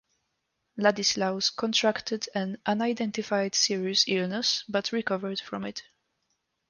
Ladislaus 0.77 1.51
contracted 1.51 2.27
an 2.33 2.57
unidentified 2.65 3.53
serious 3.53 4.03
illness, 4.07 4.63
but 4.67 4.91
recovered 4.91 5.39
from 5.39 5.63
it. 5.63 5.83